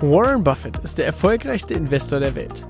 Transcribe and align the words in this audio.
Warren 0.00 0.44
Buffett 0.44 0.76
ist 0.80 0.98
der 0.98 1.06
erfolgreichste 1.06 1.72
Investor 1.72 2.20
der 2.20 2.34
Welt. 2.34 2.62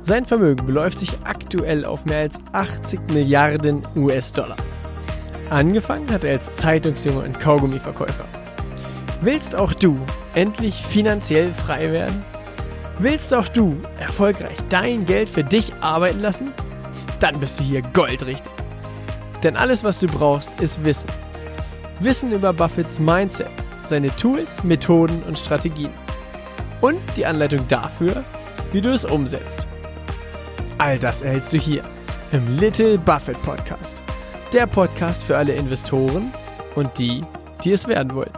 Sein 0.00 0.24
Vermögen 0.24 0.64
beläuft 0.64 0.98
sich 0.98 1.10
aktuell 1.24 1.84
auf 1.84 2.06
mehr 2.06 2.20
als 2.20 2.40
80 2.52 3.00
Milliarden 3.12 3.82
US-Dollar. 3.96 4.56
Angefangen 5.50 6.10
hat 6.10 6.24
er 6.24 6.32
als 6.32 6.56
Zeitungsjunge 6.56 7.20
und 7.20 7.38
Kaugummiverkäufer. 7.38 8.24
Willst 9.20 9.54
auch 9.54 9.74
du 9.74 9.94
endlich 10.34 10.74
finanziell 10.74 11.52
frei 11.52 11.92
werden? 11.92 12.24
Willst 12.98 13.34
auch 13.34 13.48
du 13.48 13.76
erfolgreich 13.98 14.56
dein 14.70 15.04
Geld 15.04 15.28
für 15.28 15.44
dich 15.44 15.74
arbeiten 15.82 16.22
lassen? 16.22 16.52
Dann 17.20 17.38
bist 17.40 17.60
du 17.60 17.62
hier 17.62 17.82
goldrichtig. 17.92 18.50
Denn 19.42 19.56
alles, 19.56 19.84
was 19.84 20.00
du 20.00 20.06
brauchst, 20.06 20.62
ist 20.62 20.82
Wissen. 20.82 21.10
Wissen 21.98 22.32
über 22.32 22.54
Buffetts 22.54 22.98
Mindset, 22.98 23.50
seine 23.86 24.08
Tools, 24.16 24.64
Methoden 24.64 25.22
und 25.24 25.38
Strategien 25.38 25.90
und 26.80 27.00
die 27.16 27.26
Anleitung 27.26 27.66
dafür, 27.68 28.24
wie 28.72 28.80
du 28.80 28.90
es 28.92 29.04
umsetzt. 29.04 29.66
All 30.78 30.98
das 30.98 31.22
erhältst 31.22 31.52
du 31.52 31.58
hier 31.58 31.82
im 32.32 32.56
Little 32.56 32.98
Buffett 32.98 33.40
Podcast. 33.42 34.00
Der 34.52 34.66
Podcast 34.66 35.24
für 35.24 35.36
alle 35.36 35.52
Investoren 35.52 36.32
und 36.74 36.98
die, 36.98 37.22
die 37.64 37.72
es 37.72 37.86
werden 37.86 38.14
wollen. 38.14 38.32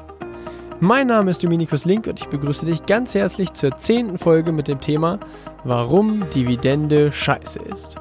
Mein 0.80 1.06
Name 1.06 1.30
ist 1.30 1.44
Dominikus 1.44 1.84
Link 1.84 2.08
und 2.08 2.18
ich 2.18 2.26
begrüße 2.26 2.66
dich 2.66 2.84
ganz 2.86 3.14
herzlich 3.14 3.52
zur 3.52 3.78
zehnten 3.78 4.18
Folge 4.18 4.50
mit 4.50 4.66
dem 4.66 4.80
Thema 4.80 5.20
Warum 5.64 6.28
Dividende 6.30 7.12
scheiße 7.12 7.60
ist. 7.60 7.96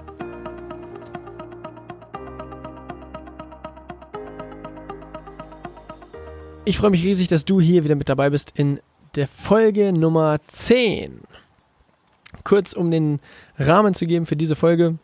Ich 6.65 6.77
freue 6.77 6.89
mich 6.89 7.03
riesig, 7.03 7.27
dass 7.27 7.45
du 7.45 7.61
hier 7.61 7.83
wieder 7.83 7.95
mit 7.95 8.09
dabei 8.09 8.29
bist 8.29 8.53
in 8.55 8.79
der 9.15 9.27
Folge 9.27 9.91
Nummer 9.91 10.39
10. 10.47 11.21
Kurz 12.43 12.73
um 12.73 12.91
den 12.91 13.19
Rahmen 13.59 13.93
zu 13.93 14.05
geben 14.05 14.25
für 14.25 14.35
diese 14.37 14.55
Folge. 14.55 14.97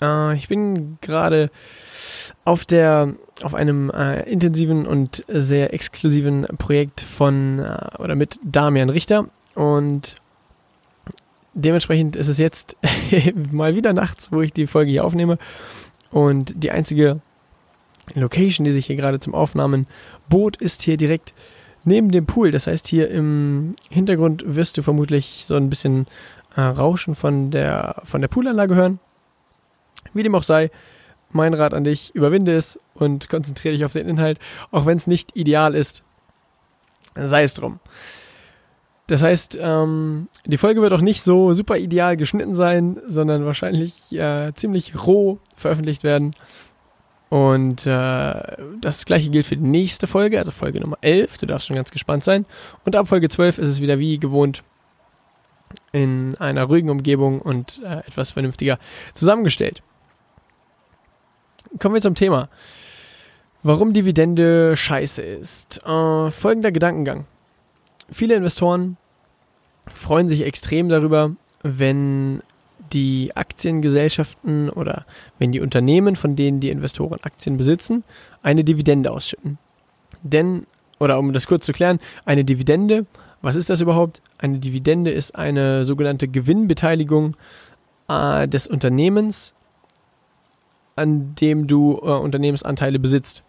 Äh, 0.00 0.34
ich 0.36 0.48
bin 0.48 0.98
gerade 1.00 1.50
auf 2.44 2.66
auf 3.42 3.54
einem 3.54 3.90
äh, 3.90 4.22
intensiven 4.22 4.86
und 4.86 5.24
sehr 5.28 5.74
exklusiven 5.74 6.46
Projekt 6.58 7.02
von 7.02 7.58
äh, 7.58 7.96
oder 7.98 8.14
mit 8.14 8.38
Damian 8.42 8.88
Richter 8.88 9.28
und 9.54 10.14
dementsprechend 11.52 12.16
ist 12.16 12.28
es 12.28 12.38
jetzt 12.38 12.78
mal 13.52 13.74
wieder 13.74 13.92
nachts, 13.92 14.32
wo 14.32 14.40
ich 14.40 14.54
die 14.54 14.66
Folge 14.66 14.90
hier 14.90 15.04
aufnehme 15.04 15.38
und 16.10 16.54
die 16.56 16.70
einzige 16.70 17.20
Location, 18.14 18.64
die 18.64 18.70
sich 18.70 18.86
hier 18.86 18.96
gerade 18.96 19.20
zum 19.20 19.34
Aufnahmen 19.34 19.86
bot, 20.30 20.56
ist 20.56 20.82
hier 20.82 20.96
direkt 20.96 21.34
neben 21.86 22.10
dem 22.10 22.26
Pool. 22.26 22.50
Das 22.50 22.66
heißt, 22.66 22.86
hier 22.86 23.10
im 23.10 23.74
Hintergrund 23.90 24.44
wirst 24.46 24.76
du 24.76 24.82
vermutlich 24.82 25.44
so 25.46 25.54
ein 25.56 25.70
bisschen 25.70 26.06
äh, 26.54 26.60
Rauschen 26.60 27.14
von 27.14 27.50
der, 27.50 28.02
von 28.04 28.20
der 28.20 28.28
Poolanlage 28.28 28.74
hören. 28.74 28.98
Wie 30.12 30.22
dem 30.22 30.34
auch 30.34 30.42
sei, 30.42 30.70
mein 31.30 31.54
Rat 31.54 31.74
an 31.74 31.84
dich, 31.84 32.14
überwinde 32.14 32.56
es 32.56 32.78
und 32.94 33.28
konzentriere 33.28 33.74
dich 33.74 33.84
auf 33.84 33.92
den 33.92 34.08
Inhalt, 34.08 34.38
auch 34.70 34.86
wenn 34.86 34.96
es 34.96 35.06
nicht 35.06 35.36
ideal 35.36 35.74
ist. 35.74 36.02
Sei 37.14 37.42
es 37.42 37.54
drum. 37.54 37.80
Das 39.06 39.22
heißt, 39.22 39.56
ähm, 39.60 40.28
die 40.44 40.56
Folge 40.56 40.82
wird 40.82 40.92
auch 40.92 41.00
nicht 41.00 41.22
so 41.22 41.52
super 41.52 41.78
ideal 41.78 42.16
geschnitten 42.16 42.54
sein, 42.54 43.00
sondern 43.06 43.44
wahrscheinlich 43.44 44.12
äh, 44.12 44.52
ziemlich 44.54 45.06
roh 45.06 45.38
veröffentlicht 45.54 46.02
werden. 46.02 46.32
Und 47.28 47.86
äh, 47.86 48.56
das 48.80 49.04
gleiche 49.04 49.30
gilt 49.30 49.46
für 49.46 49.56
die 49.56 49.66
nächste 49.66 50.06
Folge, 50.06 50.38
also 50.38 50.52
Folge 50.52 50.80
Nummer 50.80 50.98
11. 51.00 51.38
Du 51.38 51.46
darfst 51.46 51.66
schon 51.66 51.76
ganz 51.76 51.90
gespannt 51.90 52.24
sein. 52.24 52.46
Und 52.84 52.94
ab 52.94 53.08
Folge 53.08 53.28
12 53.28 53.58
ist 53.58 53.68
es 53.68 53.80
wieder 53.80 53.98
wie 53.98 54.18
gewohnt 54.18 54.62
in 55.92 56.36
einer 56.38 56.64
ruhigen 56.64 56.90
Umgebung 56.90 57.40
und 57.40 57.82
äh, 57.82 57.98
etwas 58.06 58.30
vernünftiger 58.30 58.78
zusammengestellt. 59.14 59.82
Kommen 61.80 61.94
wir 61.94 62.02
zum 62.02 62.14
Thema. 62.14 62.48
Warum 63.62 63.92
Dividende 63.92 64.76
scheiße 64.76 65.22
ist. 65.22 65.84
Äh, 65.84 66.30
folgender 66.30 66.70
Gedankengang. 66.70 67.26
Viele 68.10 68.36
Investoren 68.36 68.96
freuen 69.92 70.28
sich 70.28 70.42
extrem 70.44 70.88
darüber, 70.88 71.34
wenn 71.62 72.42
die 72.92 73.32
Aktiengesellschaften 73.34 74.70
oder 74.70 75.06
wenn 75.38 75.52
die 75.52 75.60
Unternehmen, 75.60 76.16
von 76.16 76.36
denen 76.36 76.60
die 76.60 76.70
Investoren 76.70 77.18
Aktien 77.22 77.56
besitzen, 77.56 78.04
eine 78.42 78.64
Dividende 78.64 79.10
ausschütten. 79.10 79.58
Denn, 80.22 80.66
oder 80.98 81.18
um 81.18 81.32
das 81.32 81.46
kurz 81.46 81.66
zu 81.66 81.72
klären, 81.72 82.00
eine 82.24 82.44
Dividende, 82.44 83.06
was 83.42 83.56
ist 83.56 83.70
das 83.70 83.80
überhaupt? 83.80 84.22
Eine 84.38 84.58
Dividende 84.58 85.10
ist 85.10 85.36
eine 85.36 85.84
sogenannte 85.84 86.28
Gewinnbeteiligung 86.28 87.36
äh, 88.08 88.48
des 88.48 88.66
Unternehmens, 88.66 89.52
an 90.96 91.34
dem 91.34 91.66
du 91.66 92.00
äh, 92.02 92.10
Unternehmensanteile 92.10 92.98
besitzt. 92.98 93.42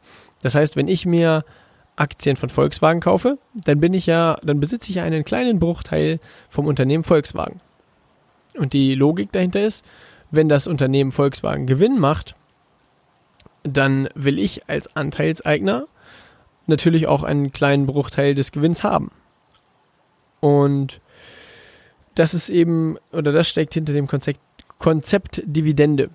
Das 0.43 0.55
heißt, 0.55 0.75
wenn 0.75 0.87
ich 0.87 1.05
mir 1.05 1.45
Aktien 1.95 2.35
von 2.35 2.49
Volkswagen 2.49 2.99
kaufe, 2.99 3.39
dann 3.53 3.79
bin 3.79 3.93
ich 3.93 4.05
ja, 4.05 4.37
dann 4.43 4.59
besitze 4.59 4.89
ich 4.89 4.97
ja 4.97 5.03
einen 5.03 5.23
kleinen 5.23 5.59
Bruchteil 5.59 6.19
vom 6.49 6.67
Unternehmen 6.67 7.03
Volkswagen. 7.03 7.59
Und 8.57 8.73
die 8.73 8.95
Logik 8.95 9.31
dahinter 9.31 9.61
ist, 9.61 9.85
wenn 10.31 10.49
das 10.49 10.67
Unternehmen 10.67 11.11
Volkswagen 11.11 11.67
Gewinn 11.67 11.99
macht, 11.99 12.35
dann 13.63 14.09
will 14.15 14.39
ich 14.39 14.69
als 14.69 14.95
Anteilseigner 14.95 15.87
natürlich 16.65 17.07
auch 17.07 17.23
einen 17.23 17.51
kleinen 17.51 17.85
Bruchteil 17.85 18.35
des 18.35 18.51
Gewinns 18.51 18.83
haben. 18.83 19.11
Und 20.39 21.01
das 22.15 22.33
ist 22.33 22.49
eben, 22.49 22.97
oder 23.11 23.31
das 23.31 23.47
steckt 23.47 23.73
hinter 23.73 23.93
dem 23.93 24.07
Konzept, 24.07 24.39
Konzept 24.79 25.41
Dividende. 25.45 26.09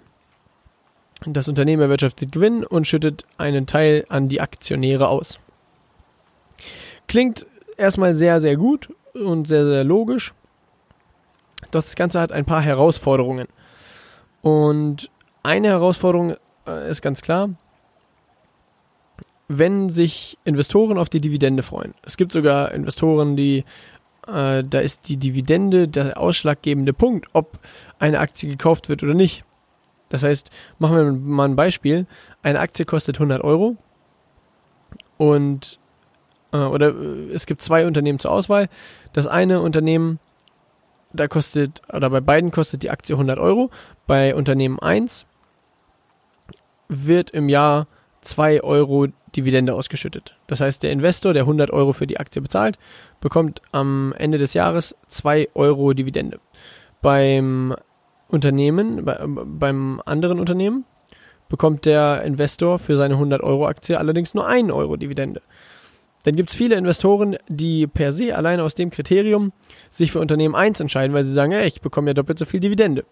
Das 1.24 1.48
Unternehmen 1.48 1.82
erwirtschaftet 1.82 2.32
Gewinn 2.32 2.64
und 2.64 2.86
schüttet 2.86 3.24
einen 3.38 3.66
Teil 3.66 4.04
an 4.09 4.28
die 4.28 4.41
Aktionäre 4.41 5.09
aus. 5.09 5.38
Klingt 7.06 7.47
erstmal 7.76 8.14
sehr, 8.14 8.41
sehr 8.41 8.56
gut 8.56 8.92
und 9.14 9.47
sehr, 9.47 9.64
sehr 9.64 9.84
logisch. 9.84 10.34
Doch 11.72 11.83
das 11.83 11.97
Ganze 11.97 12.21
hat 12.21 12.31
ein 12.31 12.44
paar 12.44 12.62
Herausforderungen. 12.62 13.49
Und 14.43 15.10
eine 15.43 15.69
Herausforderung 15.69 16.37
äh, 16.66 16.91
ist 16.91 17.03
ganz 17.03 17.22
klar, 17.22 17.50
wenn 19.49 19.91
sich 19.91 20.38
Investoren 20.44 20.99
auf 20.99 21.09
die 21.09 21.21
Dividende 21.21 21.62
freuen. 21.62 21.94
Es 22.05 22.16
gibt 22.16 22.33
sogar 22.33 22.72
Investoren, 22.72 23.37
die 23.37 23.65
äh, 24.27 24.62
da 24.62 24.78
ist 24.81 25.09
die 25.09 25.16
Dividende 25.16 25.88
der 25.88 26.19
ausschlaggebende 26.19 26.93
Punkt, 26.93 27.27
ob 27.33 27.59
eine 27.99 28.21
Aktie 28.21 28.49
gekauft 28.49 28.89
wird 28.89 29.03
oder 29.03 29.15
nicht. 29.15 29.44
Das 30.10 30.22
heißt, 30.22 30.50
machen 30.78 30.97
wir 30.97 31.12
mal 31.12 31.49
ein 31.49 31.56
Beispiel. 31.56 32.06
Eine 32.43 32.60
Aktie 32.60 32.84
kostet 32.84 33.16
100 33.16 33.43
Euro 33.43 33.77
und 35.16 35.78
äh, 36.53 36.59
oder 36.59 36.89
äh, 36.89 37.33
es 37.33 37.47
gibt 37.47 37.62
zwei 37.62 37.87
Unternehmen 37.87 38.19
zur 38.19 38.31
Auswahl. 38.31 38.69
Das 39.12 39.27
eine 39.27 39.60
Unternehmen 39.60 40.19
da 41.12 41.28
kostet, 41.28 41.83
oder 41.93 42.11
bei 42.11 42.21
beiden 42.21 42.50
kostet 42.50 42.83
die 42.83 42.91
Aktie 42.91 43.15
100 43.15 43.39
Euro. 43.39 43.71
Bei 44.06 44.34
Unternehmen 44.34 44.78
1 44.78 45.27
wird 46.89 47.31
im 47.31 47.49
Jahr 47.49 47.87
2 48.23 48.62
Euro 48.62 49.09
Dividende 49.34 49.75
ausgeschüttet. 49.75 50.37
Das 50.47 50.61
heißt, 50.61 50.83
der 50.83 50.93
Investor, 50.93 51.33
der 51.33 51.45
100 51.45 51.71
Euro 51.71 51.93
für 51.93 52.06
die 52.06 52.21
Aktie 52.21 52.43
bezahlt, 52.43 52.78
bekommt 53.21 53.62
am 53.72 54.15
Ende 54.19 54.39
des 54.39 54.55
Jahres 54.55 54.95
2 55.09 55.49
Euro 55.55 55.95
Dividende. 55.95 56.39
Beim 57.01 57.75
Unternehmen, 58.28 59.05
bei, 59.05 59.19
beim 59.27 60.03
anderen 60.05 60.39
Unternehmen, 60.39 60.84
bekommt 61.49 61.84
der 61.87 62.22
Investor 62.22 62.78
für 62.78 62.97
seine 62.97 63.15
100 63.15 63.43
Euro 63.43 63.67
Aktie 63.67 63.99
allerdings 63.99 64.34
nur 64.34 64.47
1 64.47 64.71
Euro 64.72 64.97
Dividende. 64.97 65.43
Dann 66.25 66.37
gibt 66.37 66.50
es 66.50 66.56
viele 66.56 66.77
Investoren, 66.77 67.37
die 67.49 67.86
per 67.86 68.13
se 68.13 68.36
alleine 68.36 68.63
aus 68.63 68.74
dem 68.74 68.91
Kriterium 68.91 69.53
sich 69.91 70.13
für 70.13 70.21
Unternehmen 70.21 70.54
1 70.54 70.80
entscheiden, 70.80 71.15
weil 71.15 71.24
sie 71.24 71.33
sagen, 71.33 71.53
ey, 71.53 71.66
ich 71.66 71.80
bekomme 71.80 72.10
ja 72.10 72.15
doppelt 72.15 72.39
so 72.39 72.45
viel 72.45 72.60
Dividende. 72.60 73.04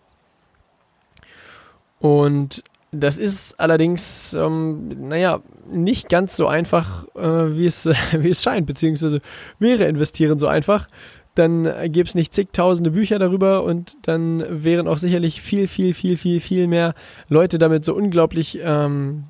Und 1.98 2.62
das 2.92 3.18
ist 3.18 3.60
allerdings, 3.60 4.32
ähm, 4.34 5.08
naja, 5.08 5.40
nicht 5.70 6.08
ganz 6.08 6.36
so 6.36 6.46
einfach, 6.46 7.06
äh, 7.14 7.56
wie, 7.56 7.66
es, 7.66 7.86
wie 8.18 8.30
es 8.30 8.42
scheint, 8.42 8.66
beziehungsweise 8.66 9.20
wäre 9.58 9.84
investieren 9.84 10.38
so 10.38 10.46
einfach, 10.46 10.88
dann 11.36 11.64
gäbe 11.92 12.08
es 12.08 12.16
nicht 12.16 12.34
zigtausende 12.34 12.90
Bücher 12.90 13.18
darüber 13.18 13.62
und 13.62 13.96
dann 14.02 14.44
wären 14.64 14.88
auch 14.88 14.98
sicherlich 14.98 15.40
viel, 15.40 15.68
viel, 15.68 15.94
viel, 15.94 16.16
viel, 16.16 16.40
viel 16.40 16.66
mehr 16.66 16.94
Leute 17.28 17.58
damit 17.58 17.84
so 17.84 17.94
unglaublich 17.94 18.58
ähm, 18.62 19.24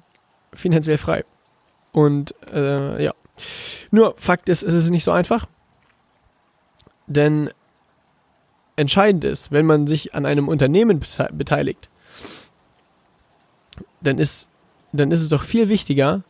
finanziell 0.55 0.97
frei. 0.97 1.25
Und 1.93 2.35
äh, 2.53 3.05
ja, 3.05 3.13
nur 3.91 4.15
Fakt 4.17 4.49
ist, 4.49 4.63
es 4.63 4.75
ist 4.75 4.91
nicht 4.91 5.05
so 5.05 5.13
einfach. 5.13 5.47
Denn 7.07 7.51
entscheidend 8.77 9.25
ist, 9.25 9.53
wenn 9.53 9.67
man 9.67 9.87
sich 9.87 10.15
an 10.15 10.27
einem 10.27 10.49
Unternehmen 10.49 11.01
beteiligt, 11.33 11.89
dann 14.01 14.19
ist, 14.19 14.49
dann 14.93 15.11
ist 15.11 15.21
es 15.21 15.29
doch 15.29 15.43
viel 15.43 15.69
wichtiger, 15.69 16.23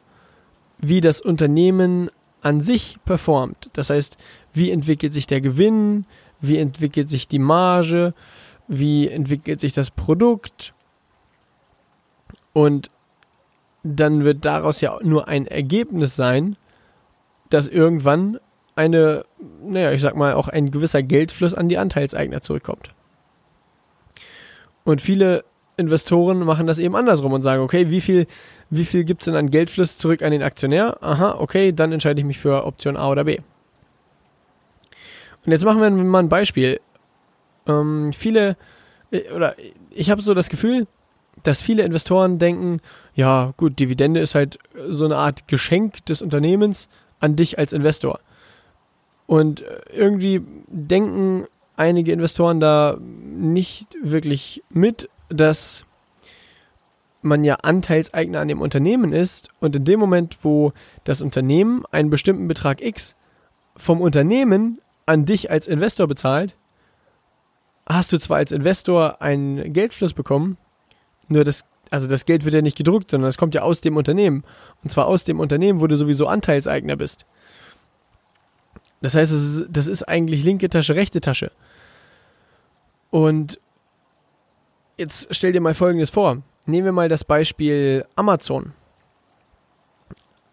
wie 0.79 1.01
das 1.01 1.21
Unternehmen 1.21 2.11
an 2.43 2.61
sich 2.61 2.99
performt. 3.05 3.71
Das 3.75 3.91
heißt, 3.91 4.17
wie 4.53 4.71
entwickelt 4.71 5.13
sich 5.13 5.27
der 5.27 5.41
Gewinn, 5.41 6.07
wie 6.41 6.59
entwickelt 6.59 7.11
sich 7.11 7.29
die 7.29 7.39
Marge, 7.39 8.15
wie 8.67 9.09
entwickelt 9.09 9.61
sich 9.61 9.73
das 9.73 9.91
Produkt. 9.91 10.75
Und 12.53 12.91
dann 13.83 14.25
wird 14.25 14.45
daraus 14.45 14.81
ja 14.81 14.99
nur 15.03 15.29
ein 15.29 15.47
Ergebnis 15.47 16.17
sein, 16.17 16.57
dass 17.51 17.69
irgendwann 17.69 18.39
eine, 18.77 19.25
naja, 19.63 19.93
ich 19.93 20.01
sag 20.01 20.17
mal, 20.17 20.35
auch 20.35 20.49
ein 20.49 20.71
gewisser 20.71 21.03
Geldfluss 21.03 21.55
an 21.55 21.69
die 21.69 21.79
Anteilseigner 21.79 22.41
zurückkommt. 22.41 22.91
Und 24.85 25.01
viele 25.01 25.45
Investoren 25.77 26.39
machen 26.41 26.67
das 26.67 26.79
eben 26.79 26.97
andersrum 26.97 27.33
und 27.33 27.43
sagen, 27.43 27.63
okay, 27.63 27.91
wie 27.91 28.01
viel, 28.01 28.27
wie 28.71 28.85
viel 28.85 29.05
gibt 29.05 29.23
es 29.23 29.27
denn 29.27 29.35
an 29.35 29.51
Geldfluss 29.51 29.99
zurück 29.99 30.23
an 30.23 30.31
den 30.31 30.43
Aktionär? 30.43 30.99
Aha, 31.03 31.37
okay, 31.39 31.73
dann 31.73 31.93
entscheide 31.93 32.21
ich 32.21 32.27
mich 32.27 32.39
für 32.39 32.65
Option 32.65 32.97
A 32.97 33.11
oder 33.11 33.25
B. 33.25 33.39
Und 35.45 35.53
jetzt 35.53 35.65
machen 35.65 35.81
wir 35.81 35.91
mal 35.91 36.19
ein 36.19 36.29
Beispiel. 36.29 36.81
Ähm, 37.67 38.13
viele, 38.13 38.57
äh, 39.11 39.31
oder 39.33 39.57
ich 39.91 40.11
habe 40.11 40.23
so 40.23 40.35
das 40.35 40.49
Gefühl, 40.49 40.87
dass 41.43 41.63
viele 41.63 41.83
Investoren 41.83 42.39
denken, 42.39 42.81
ja 43.15 43.55
gut, 43.57 43.79
Dividende 43.79 44.21
ist 44.21 44.35
halt 44.35 44.59
so 44.89 45.07
eine 45.07 45.17
Art 45.17 45.49
Geschenk 45.49 46.05
des 46.07 46.21
Unternehmens 46.21 46.89
an 47.21 47.37
dich 47.37 47.59
als 47.59 47.73
Investor. 47.73 48.21
Und 49.27 49.63
irgendwie 49.93 50.43
denken 50.67 51.47
einige 51.77 52.13
Investoren 52.13 52.61
da 52.61 52.99
nicht 53.01 53.97
wirklich 54.03 54.63
mit, 54.71 55.09
dass 55.29 55.85
man 57.23 57.45
ja 57.45 57.57
Anteilseigner 57.57 58.41
an 58.41 58.49
dem 58.49 58.61
Unternehmen 58.61 59.13
ist 59.13 59.51
und 59.61 59.77
in 59.77 59.85
dem 59.85 60.01
Moment, 60.01 60.39
wo 60.43 60.73
das 61.05 61.23
Unternehmen 61.23 61.85
einen 61.91 62.11
bestimmten 62.11 62.49
Betrag 62.49 62.83
X 62.83 63.15
vom 63.77 64.01
Unternehmen 64.01 64.81
an 65.07 65.27
dich 65.27 65.51
als 65.51 65.69
Investor 65.69 66.07
bezahlt, 66.07 66.57
hast 67.87 68.13
du 68.13 68.19
zwar 68.19 68.39
als 68.39 68.53
Investor 68.53 69.21
einen 69.21 69.73
Geldfluss 69.73 70.15
bekommen, 70.15 70.57
nur 71.29 71.45
das, 71.45 71.65
also 71.91 72.07
das 72.07 72.25
Geld 72.25 72.45
wird 72.45 72.55
ja 72.55 72.63
nicht 72.63 72.79
gedruckt, 72.79 73.11
sondern 73.11 73.29
es 73.29 73.37
kommt 73.37 73.55
ja 73.55 73.63
aus 73.63 73.81
dem 73.81 73.97
Unternehmen. 73.97 74.45
Und 74.83 74.91
zwar 74.91 75.07
aus 75.07 75.25
dem 75.25 75.41
Unternehmen, 75.41 75.81
wo 75.81 75.87
du 75.89 75.97
sowieso 75.97 76.27
Anteilseigner 76.27 76.97
bist. 76.97 77.27
Das 79.01 79.15
heißt, 79.15 79.33
das 79.33 79.41
ist, 79.41 79.67
das 79.71 79.87
ist 79.87 80.05
eigentlich 80.05 80.45
linke 80.45 80.69
Tasche, 80.69 80.95
rechte 80.95 81.21
Tasche. 81.21 81.51
Und 83.11 83.59
jetzt 84.97 85.35
stell 85.35 85.53
dir 85.53 85.61
mal 85.61 85.75
Folgendes 85.75 86.11
vor. 86.11 86.43
Nehmen 86.67 86.85
wir 86.85 86.93
mal 86.93 87.09
das 87.09 87.25
Beispiel 87.25 88.05
Amazon. 88.15 88.73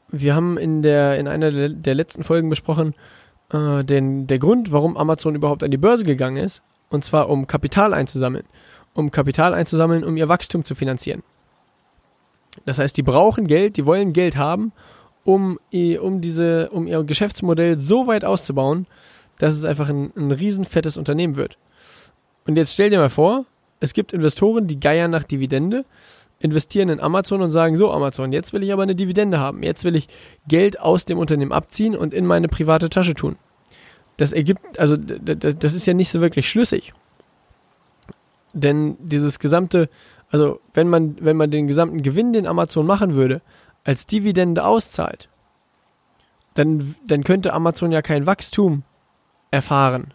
Wir 0.10 0.34
haben 0.34 0.58
in, 0.58 0.82
der, 0.82 1.20
in 1.20 1.28
einer 1.28 1.70
der 1.70 1.96
letzten 1.96 2.24
Folgen 2.24 2.50
besprochen, 2.50 2.96
äh, 3.52 3.84
den, 3.84 4.26
der 4.26 4.40
Grund, 4.40 4.72
warum 4.72 4.98
Amazon 4.98 5.36
überhaupt 5.36 5.64
an 5.64 5.72
die 5.72 5.78
Börse 5.78 6.06
gegangen 6.06 6.38
ist. 6.38 6.64
Und 6.90 7.04
zwar 7.04 7.30
um 7.30 7.46
Kapital 7.46 7.94
einzusammeln. 7.94 8.46
Um 8.98 9.12
Kapital 9.12 9.54
einzusammeln, 9.54 10.04
um 10.04 10.18
ihr 10.18 10.28
Wachstum 10.28 10.66
zu 10.66 10.74
finanzieren. 10.74 11.22
Das 12.66 12.80
heißt, 12.80 12.98
die 12.98 13.04
brauchen 13.04 13.46
Geld, 13.46 13.78
die 13.78 13.86
wollen 13.86 14.12
Geld 14.12 14.38
haben, 14.38 14.74
um, 15.24 15.60
um, 16.02 16.22
diese, 16.22 16.70
um 16.72 16.88
ihr 16.88 17.04
Geschäftsmodell 17.04 17.78
so 17.78 18.08
weit 18.08 18.26
auszubauen, 18.26 18.88
dass 19.38 19.54
es 19.54 19.66
einfach 19.66 19.88
ein, 19.90 20.12
ein 20.16 20.32
riesen 20.32 20.66
fettes 20.66 20.98
Unternehmen 20.98 21.36
wird. 21.36 21.60
Und 22.48 22.56
jetzt 22.56 22.74
stell 22.74 22.90
dir 22.90 22.98
mal 22.98 23.12
vor, 23.12 23.46
es 23.80 23.94
gibt 23.94 24.14
Investoren, 24.14 24.66
die 24.66 24.80
geiern 24.80 25.12
nach 25.12 25.24
Dividende, 25.24 25.86
investieren 26.40 26.90
in 26.90 27.00
Amazon 27.00 27.44
und 27.44 27.52
sagen, 27.52 27.76
so 27.76 27.92
Amazon, 27.92 28.32
jetzt 28.32 28.52
will 28.52 28.64
ich 28.64 28.74
aber 28.74 28.82
eine 28.82 28.96
Dividende 28.96 29.38
haben. 29.38 29.62
Jetzt 29.62 29.84
will 29.84 29.96
ich 29.96 30.08
Geld 30.48 30.80
aus 30.80 31.06
dem 31.06 31.20
Unternehmen 31.20 31.52
abziehen 31.52 31.96
und 31.96 32.16
in 32.16 32.26
meine 32.26 32.48
private 32.48 32.90
Tasche 32.90 33.14
tun. 33.14 33.36
Das 34.18 34.34
ergibt, 34.34 34.80
also 34.80 34.98
das 34.98 35.76
ist 35.76 35.86
ja 35.86 35.94
nicht 35.94 36.10
so 36.10 36.20
wirklich 36.20 36.50
schlüssig. 36.50 36.94
Denn 38.58 38.98
dieses 39.00 39.40
gesamte, 39.40 39.90
also 40.30 40.60
wenn 40.74 40.90
man, 40.90 41.18
wenn 41.20 41.38
man 41.38 41.52
den 41.52 41.68
gesamten 41.68 42.02
Gewinn, 42.02 42.34
den 42.34 42.48
Amazon 42.48 42.86
machen 42.86 43.16
würde, 43.16 43.42
als 43.84 44.06
Dividende 44.06 44.66
auszahlt, 44.66 45.30
dann, 46.54 46.96
dann 47.06 47.24
könnte 47.24 47.54
Amazon 47.54 47.92
ja 47.92 48.02
kein 48.02 48.26
Wachstum 48.26 48.84
erfahren 49.52 50.14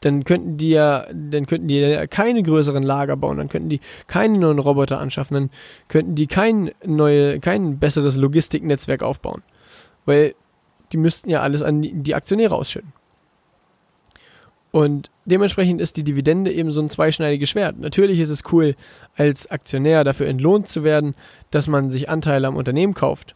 dann 0.00 0.24
könnten 0.24 0.56
die 0.56 0.70
ja, 0.70 1.06
dann 1.12 1.46
könnten 1.46 1.68
die 1.68 1.78
ja 1.78 2.06
keine 2.06 2.42
größeren 2.42 2.82
Lager 2.82 3.16
bauen, 3.16 3.38
dann 3.38 3.48
könnten 3.48 3.68
die 3.68 3.80
keine 4.06 4.38
neuen 4.38 4.58
Roboter 4.58 5.00
anschaffen, 5.00 5.34
dann 5.34 5.50
könnten 5.88 6.14
die 6.14 6.26
kein 6.26 6.70
neue, 6.84 7.40
kein 7.40 7.78
besseres 7.78 8.16
Logistiknetzwerk 8.16 9.02
aufbauen. 9.02 9.42
Weil 10.04 10.34
die 10.92 10.98
müssten 10.98 11.30
ja 11.30 11.40
alles 11.40 11.62
an 11.62 11.82
die 11.82 12.14
Aktionäre 12.14 12.54
ausschütten. 12.54 12.92
Und 14.76 15.10
dementsprechend 15.24 15.80
ist 15.80 15.96
die 15.96 16.04
Dividende 16.04 16.52
eben 16.52 16.70
so 16.70 16.82
ein 16.82 16.90
zweischneidiges 16.90 17.48
Schwert. 17.48 17.78
Natürlich 17.78 18.20
ist 18.20 18.28
es 18.28 18.42
cool, 18.52 18.74
als 19.16 19.50
Aktionär 19.50 20.04
dafür 20.04 20.26
entlohnt 20.26 20.68
zu 20.68 20.84
werden, 20.84 21.14
dass 21.50 21.66
man 21.66 21.88
sich 21.90 22.10
Anteile 22.10 22.46
am 22.46 22.56
Unternehmen 22.56 22.92
kauft. 22.92 23.34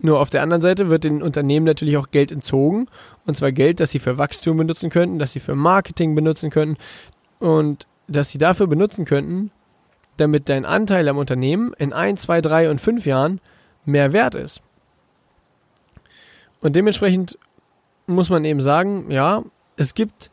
Nur 0.00 0.18
auf 0.18 0.30
der 0.30 0.42
anderen 0.42 0.60
Seite 0.60 0.90
wird 0.90 1.04
den 1.04 1.22
Unternehmen 1.22 1.64
natürlich 1.64 1.96
auch 1.96 2.10
Geld 2.10 2.32
entzogen. 2.32 2.88
Und 3.24 3.36
zwar 3.36 3.52
Geld, 3.52 3.78
das 3.78 3.92
sie 3.92 4.00
für 4.00 4.18
Wachstum 4.18 4.56
benutzen 4.56 4.90
könnten, 4.90 5.20
das 5.20 5.32
sie 5.32 5.38
für 5.38 5.54
Marketing 5.54 6.16
benutzen 6.16 6.50
könnten 6.50 6.76
und 7.38 7.86
das 8.08 8.30
sie 8.30 8.38
dafür 8.38 8.66
benutzen 8.66 9.04
könnten, 9.04 9.52
damit 10.16 10.48
dein 10.48 10.64
Anteil 10.64 11.08
am 11.08 11.18
Unternehmen 11.18 11.72
in 11.78 11.92
1, 11.92 12.22
2, 12.22 12.40
3 12.40 12.70
und 12.70 12.80
5 12.80 13.06
Jahren 13.06 13.40
mehr 13.84 14.12
wert 14.12 14.34
ist. 14.34 14.60
Und 16.60 16.74
dementsprechend 16.74 17.38
muss 18.08 18.28
man 18.28 18.44
eben 18.44 18.60
sagen, 18.60 19.08
ja, 19.12 19.44
es 19.76 19.94
gibt, 19.94 20.32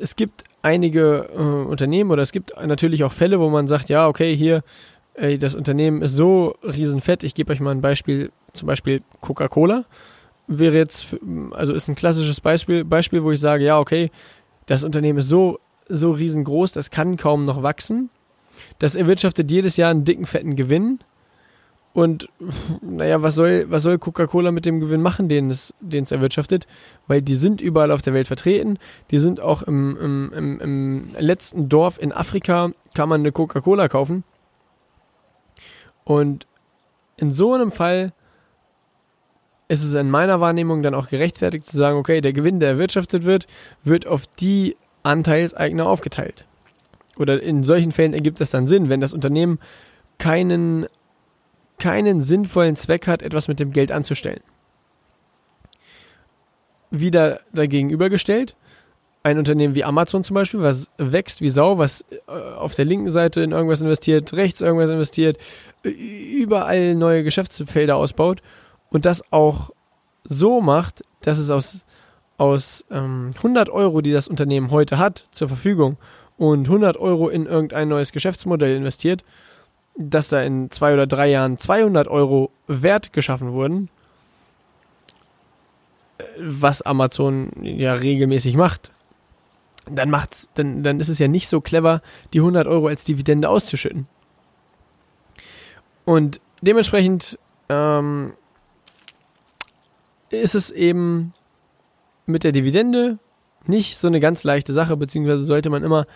es 0.00 0.16
gibt 0.16 0.44
einige 0.62 1.28
äh, 1.34 1.40
Unternehmen 1.40 2.10
oder 2.10 2.22
es 2.22 2.32
gibt 2.32 2.52
natürlich 2.64 3.04
auch 3.04 3.12
Fälle, 3.12 3.40
wo 3.40 3.48
man 3.50 3.68
sagt, 3.68 3.88
ja, 3.88 4.06
okay, 4.08 4.36
hier 4.36 4.62
ey, 5.14 5.38
das 5.38 5.54
Unternehmen 5.54 6.02
ist 6.02 6.14
so 6.14 6.56
riesenfett. 6.62 7.24
Ich 7.24 7.34
gebe 7.34 7.52
euch 7.52 7.60
mal 7.60 7.72
ein 7.72 7.80
Beispiel, 7.80 8.30
zum 8.52 8.66
Beispiel 8.66 9.02
Coca-Cola 9.20 9.84
wäre 10.48 10.76
jetzt, 10.76 11.16
also 11.52 11.74
ist 11.74 11.88
ein 11.88 11.94
klassisches 11.94 12.40
Beispiel, 12.40 12.84
Beispiel, 12.84 13.22
wo 13.22 13.30
ich 13.30 13.40
sage, 13.40 13.64
ja, 13.64 13.78
okay, 13.78 14.10
das 14.66 14.82
Unternehmen 14.82 15.18
ist 15.18 15.28
so, 15.28 15.60
so 15.88 16.10
riesengroß, 16.10 16.72
das 16.72 16.90
kann 16.90 17.16
kaum 17.16 17.44
noch 17.44 17.62
wachsen. 17.62 18.10
Das 18.78 18.96
erwirtschaftet 18.96 19.50
jedes 19.50 19.76
Jahr 19.76 19.90
einen 19.90 20.04
dicken, 20.04 20.26
fetten 20.26 20.56
Gewinn. 20.56 21.00
Und 21.98 22.28
naja, 22.80 23.24
was 23.24 23.34
soll, 23.34 23.66
was 23.70 23.82
soll 23.82 23.98
Coca-Cola 23.98 24.52
mit 24.52 24.64
dem 24.66 24.78
Gewinn 24.78 25.02
machen, 25.02 25.28
den 25.28 25.50
es, 25.50 25.74
den 25.80 26.04
es 26.04 26.12
erwirtschaftet? 26.12 26.68
Weil 27.08 27.22
die 27.22 27.34
sind 27.34 27.60
überall 27.60 27.90
auf 27.90 28.02
der 28.02 28.14
Welt 28.14 28.28
vertreten. 28.28 28.78
Die 29.10 29.18
sind 29.18 29.40
auch 29.40 29.62
im, 29.62 29.96
im, 29.96 30.32
im, 30.32 30.60
im 30.60 31.08
letzten 31.18 31.68
Dorf 31.68 32.00
in 32.00 32.12
Afrika, 32.12 32.70
kann 32.94 33.08
man 33.08 33.22
eine 33.22 33.32
Coca-Cola 33.32 33.88
kaufen. 33.88 34.22
Und 36.04 36.46
in 37.16 37.32
so 37.32 37.52
einem 37.54 37.72
Fall 37.72 38.12
ist 39.66 39.82
es 39.82 39.92
in 39.94 40.08
meiner 40.08 40.40
Wahrnehmung 40.40 40.84
dann 40.84 40.94
auch 40.94 41.08
gerechtfertigt 41.08 41.66
zu 41.66 41.76
sagen, 41.76 41.98
okay, 41.98 42.20
der 42.20 42.32
Gewinn, 42.32 42.60
der 42.60 42.68
erwirtschaftet 42.68 43.24
wird, 43.24 43.48
wird 43.82 44.06
auf 44.06 44.28
die 44.28 44.76
Anteilseigner 45.02 45.88
aufgeteilt. 45.88 46.44
Oder 47.16 47.42
in 47.42 47.64
solchen 47.64 47.90
Fällen 47.90 48.14
ergibt 48.14 48.40
es 48.40 48.52
dann 48.52 48.68
Sinn, 48.68 48.88
wenn 48.88 49.00
das 49.00 49.12
Unternehmen 49.12 49.58
keinen, 50.18 50.86
keinen 51.78 52.22
sinnvollen 52.22 52.76
Zweck 52.76 53.06
hat, 53.06 53.22
etwas 53.22 53.48
mit 53.48 53.60
dem 53.60 53.72
Geld 53.72 53.92
anzustellen. 53.92 54.40
Wieder 56.90 57.40
dagegenübergestellt, 57.52 58.56
ein 59.22 59.38
Unternehmen 59.38 59.74
wie 59.74 59.84
Amazon 59.84 60.24
zum 60.24 60.34
Beispiel, 60.34 60.60
was 60.60 60.90
wächst 60.96 61.40
wie 61.40 61.48
Sau, 61.48 61.78
was 61.78 62.04
äh, 62.28 62.32
auf 62.32 62.74
der 62.74 62.84
linken 62.84 63.10
Seite 63.10 63.42
in 63.42 63.52
irgendwas 63.52 63.80
investiert, 63.80 64.32
rechts 64.32 64.60
irgendwas 64.60 64.90
investiert, 64.90 65.38
überall 65.82 66.94
neue 66.94 67.24
Geschäftsfelder 67.24 67.96
ausbaut 67.96 68.42
und 68.90 69.04
das 69.04 69.22
auch 69.32 69.70
so 70.24 70.60
macht, 70.60 71.02
dass 71.22 71.38
es 71.38 71.50
aus, 71.50 71.84
aus 72.36 72.84
ähm, 72.90 73.30
100 73.36 73.68
Euro, 73.68 74.00
die 74.00 74.12
das 74.12 74.28
Unternehmen 74.28 74.70
heute 74.70 74.98
hat, 74.98 75.26
zur 75.30 75.48
Verfügung 75.48 75.98
und 76.36 76.66
100 76.66 76.96
Euro 76.96 77.28
in 77.28 77.46
irgendein 77.46 77.88
neues 77.88 78.12
Geschäftsmodell 78.12 78.76
investiert, 78.76 79.24
dass 79.98 80.28
da 80.28 80.42
in 80.42 80.70
zwei 80.70 80.94
oder 80.94 81.06
drei 81.06 81.28
Jahren 81.28 81.58
200 81.58 82.08
Euro 82.08 82.50
Wert 82.66 83.12
geschaffen 83.12 83.52
wurden, 83.52 83.90
was 86.40 86.82
Amazon 86.82 87.50
ja 87.62 87.94
regelmäßig 87.94 88.56
macht 88.56 88.92
dann 89.90 90.10
macht's, 90.10 90.48
dann, 90.54 90.82
dann 90.82 91.00
ist 91.00 91.08
es 91.08 91.18
ja 91.18 91.28
nicht 91.28 91.48
so 91.48 91.60
clever, 91.60 92.02
die 92.32 92.40
100 92.40 92.66
Euro 92.66 92.88
als 92.88 93.04
Dividende 93.04 93.48
auszuschütten. 93.48 94.06
Und 96.04 96.40
dementsprechend 96.60 97.38
ähm, 97.68 98.32
ist 100.30 100.54
es 100.54 100.70
eben 100.70 101.32
mit 102.26 102.44
der 102.44 102.52
Dividende 102.52 103.18
nicht 103.66 103.98
so 103.98 104.08
eine 104.08 104.20
ganz 104.20 104.44
leichte 104.44 104.72
Sache, 104.72 104.96
beziehungsweise 104.96 105.44
sollte 105.44 105.70
man 105.70 105.84
immer 105.84 106.06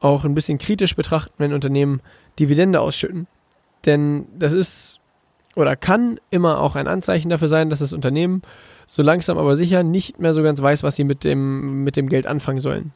auch 0.00 0.24
ein 0.24 0.34
bisschen 0.34 0.58
kritisch 0.58 0.96
betrachten, 0.96 1.34
wenn 1.38 1.52
Unternehmen 1.52 2.00
Dividende 2.38 2.80
ausschütten. 2.80 3.26
Denn 3.86 4.26
das 4.38 4.52
ist 4.52 5.00
oder 5.56 5.76
kann 5.76 6.18
immer 6.30 6.60
auch 6.60 6.76
ein 6.76 6.86
Anzeichen 6.86 7.28
dafür 7.28 7.48
sein, 7.48 7.70
dass 7.70 7.80
das 7.80 7.92
Unternehmen 7.92 8.42
so 8.86 9.02
langsam 9.02 9.36
aber 9.36 9.56
sicher 9.56 9.82
nicht 9.82 10.18
mehr 10.18 10.32
so 10.32 10.42
ganz 10.42 10.62
weiß, 10.62 10.82
was 10.82 10.96
sie 10.96 11.04
mit 11.04 11.24
dem, 11.24 11.84
mit 11.84 11.96
dem 11.96 12.08
Geld 12.08 12.26
anfangen 12.26 12.60
sollen. 12.60 12.92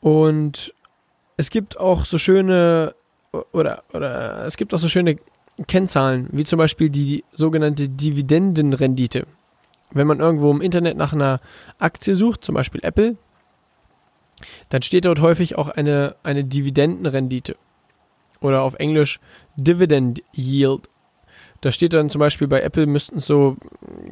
Und 0.00 0.74
es 1.36 1.50
gibt 1.50 1.78
auch 1.78 2.04
so 2.04 2.18
schöne 2.18 2.94
oder, 3.52 3.84
oder 3.92 4.44
es 4.46 4.56
gibt 4.56 4.74
auch 4.74 4.78
so 4.78 4.88
schöne 4.88 5.18
Kennzahlen, 5.66 6.28
wie 6.32 6.44
zum 6.44 6.58
Beispiel 6.58 6.90
die 6.90 7.24
sogenannte 7.32 7.88
Dividendenrendite. 7.88 9.26
Wenn 9.92 10.06
man 10.06 10.20
irgendwo 10.20 10.50
im 10.50 10.62
Internet 10.62 10.96
nach 10.96 11.12
einer 11.12 11.40
Aktie 11.78 12.16
sucht, 12.16 12.44
zum 12.44 12.54
Beispiel 12.54 12.80
Apple, 12.82 13.16
dann 14.68 14.82
steht 14.82 15.04
dort 15.04 15.20
häufig 15.20 15.56
auch 15.56 15.68
eine, 15.68 16.16
eine 16.22 16.44
Dividendenrendite. 16.44 17.56
Oder 18.40 18.62
auf 18.62 18.74
Englisch 18.74 19.20
Dividend 19.56 20.22
Yield. 20.32 20.88
Da 21.60 21.70
steht 21.70 21.92
dann 21.92 22.10
zum 22.10 22.18
Beispiel 22.18 22.48
bei 22.48 22.60
Apple 22.60 22.86
müssten 22.86 23.18
es 23.18 23.26
so, 23.26 23.56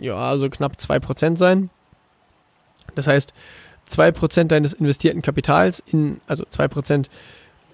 ja, 0.00 0.38
so 0.38 0.48
knapp 0.48 0.74
2% 0.78 1.36
sein. 1.36 1.70
Das 2.94 3.06
heißt, 3.06 3.34
2% 3.90 4.44
deines 4.44 4.72
investierten 4.72 5.22
Kapitals 5.22 5.82
in, 5.86 6.20
also 6.26 6.44
2% 6.44 7.06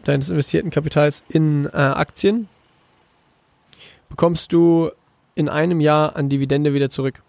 deines 0.05 0.31
investierten 0.31 0.71
Kapitals 0.71 1.25
in 1.29 1.67
äh, 1.67 1.77
Aktien 1.77 2.49
bekommst 4.09 4.53
du 4.53 4.91
in 5.35 5.49
einem 5.49 5.81
Jahr 5.81 6.17
an 6.17 6.29
Dividende 6.29 6.73
wieder 6.73 6.91
zurück. 6.91 7.23